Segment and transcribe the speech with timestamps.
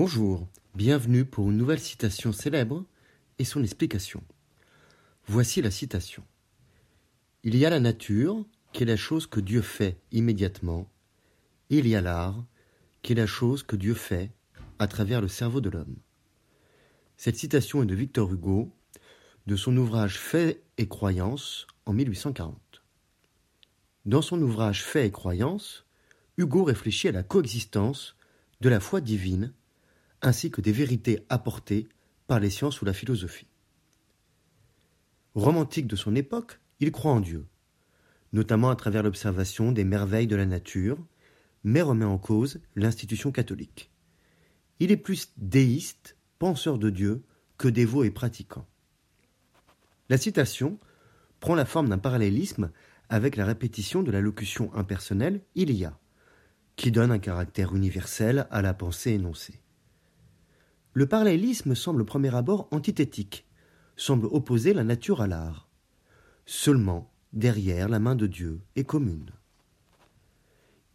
[0.00, 2.84] Bonjour, bienvenue pour une nouvelle citation célèbre
[3.40, 4.22] et son explication.
[5.26, 6.22] Voici la citation.
[7.42, 10.88] Il y a la nature, qui est la chose que Dieu fait immédiatement,
[11.68, 12.44] il y a l'art,
[13.02, 14.30] qui est la chose que Dieu fait
[14.78, 15.96] à travers le cerveau de l'homme.
[17.16, 18.70] Cette citation est de Victor Hugo,
[19.48, 22.54] de son ouvrage Fait et croyance en 1840.
[24.06, 25.86] Dans son ouvrage Fait et croyance,
[26.36, 28.14] Hugo réfléchit à la coexistence
[28.60, 29.52] de la foi divine
[30.22, 31.88] ainsi que des vérités apportées
[32.26, 33.48] par les sciences ou la philosophie.
[35.34, 37.46] Romantique de son époque, il croit en Dieu,
[38.32, 40.98] notamment à travers l'observation des merveilles de la nature,
[41.64, 43.90] mais remet en cause l'institution catholique.
[44.80, 47.22] Il est plus déiste, penseur de Dieu,
[47.56, 48.66] que dévot et pratiquant.
[50.08, 50.78] La citation
[51.40, 52.70] prend la forme d'un parallélisme
[53.08, 55.98] avec la répétition de la locution impersonnelle il y a,
[56.76, 59.60] qui donne un caractère universel à la pensée énoncée.
[60.98, 63.46] Le parallélisme semble au premier abord antithétique,
[63.94, 65.68] semble opposer la nature à l'art.
[66.44, 69.30] Seulement, derrière la main de Dieu est commune.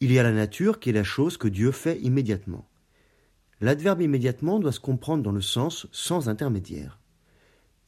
[0.02, 2.68] Il y a la nature qui est la chose que Dieu fait immédiatement.
[3.62, 7.00] L'adverbe immédiatement doit se comprendre dans le sens sans intermédiaire.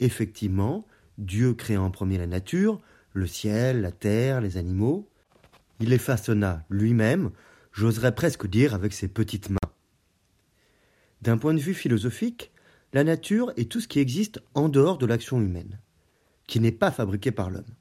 [0.00, 0.86] Effectivement,
[1.18, 2.80] Dieu créa en premier la nature,
[3.12, 5.06] le ciel, la terre, les animaux.
[5.80, 7.30] Il les façonna lui-même,
[7.72, 9.58] j'oserais presque dire avec ses petites mains.
[11.22, 12.52] D'un point de vue philosophique,
[12.92, 15.80] la nature est tout ce qui existe en dehors de l'action humaine,
[16.46, 17.74] qui n'est pas fabriqué par l'homme.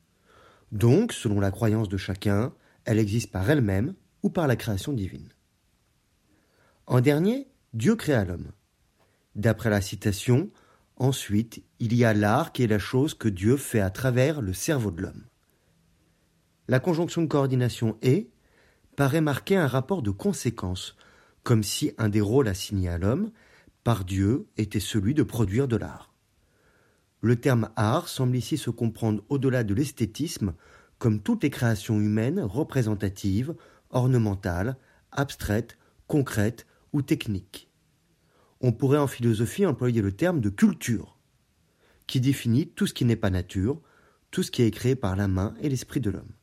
[0.71, 2.53] Donc, selon la croyance de chacun,
[2.85, 5.29] elle existe par elle-même ou par la création divine.
[6.87, 8.51] En dernier, Dieu créa l'homme.
[9.35, 10.49] D'après la citation,
[10.97, 14.53] ensuite, il y a l'art qui est la chose que Dieu fait à travers le
[14.53, 15.25] cerveau de l'homme.
[16.67, 18.29] La conjonction de coordination et
[18.95, 20.95] paraît marquer un rapport de conséquence
[21.45, 23.31] comme si un des rôles assignés à l'homme
[23.83, 26.11] par Dieu était celui de produire de l'art.
[27.21, 30.55] Le terme art semble ici se comprendre au-delà de l'esthétisme
[30.97, 33.55] comme toutes les créations humaines représentatives,
[33.91, 34.75] ornementales,
[35.11, 37.69] abstraites, concrètes ou techniques.
[38.59, 41.19] On pourrait en philosophie employer le terme de culture,
[42.07, 43.79] qui définit tout ce qui n'est pas nature,
[44.31, 46.33] tout ce qui est créé par la main et l'esprit de l'homme.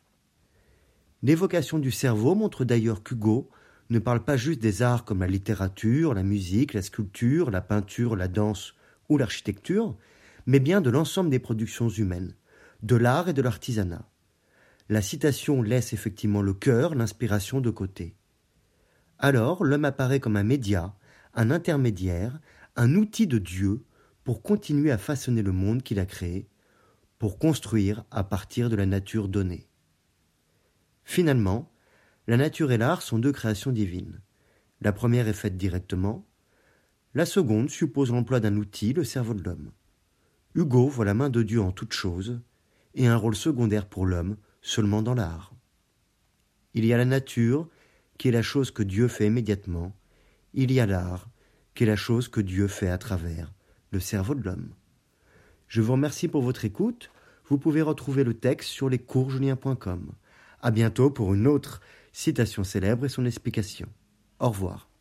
[1.24, 3.50] L'évocation du cerveau montre d'ailleurs qu'Hugo
[3.90, 8.16] ne parle pas juste des arts comme la littérature, la musique, la sculpture, la peinture,
[8.16, 8.74] la danse
[9.08, 9.96] ou l'architecture,
[10.46, 12.34] mais bien de l'ensemble des productions humaines,
[12.82, 14.08] de l'art et de l'artisanat.
[14.88, 18.16] La citation laisse effectivement le cœur, l'inspiration de côté.
[19.18, 20.94] Alors l'homme apparaît comme un média,
[21.34, 22.40] un intermédiaire,
[22.76, 23.84] un outil de Dieu
[24.24, 26.48] pour continuer à façonner le monde qu'il a créé,
[27.18, 29.68] pour construire à partir de la nature donnée.
[31.04, 31.71] Finalement,
[32.26, 34.20] la nature et l'art sont deux créations divines.
[34.80, 36.26] La première est faite directement,
[37.14, 39.70] la seconde suppose l'emploi d'un outil, le cerveau de l'homme.
[40.54, 42.40] Hugo voit la main de Dieu en toute chose,
[42.94, 45.52] et un rôle secondaire pour l'homme seulement dans l'art.
[46.74, 47.68] Il y a la nature,
[48.18, 49.94] qui est la chose que Dieu fait immédiatement,
[50.54, 51.28] il y a l'art,
[51.74, 53.52] qui est la chose que Dieu fait à travers
[53.90, 54.74] le cerveau de l'homme.
[55.68, 57.10] Je vous remercie pour votre écoute.
[57.48, 60.12] Vous pouvez retrouver le texte sur lescoursjulien.com.
[60.60, 61.80] À bientôt pour une autre
[62.12, 63.88] citation célèbre et son explication.
[64.38, 64.91] Au revoir.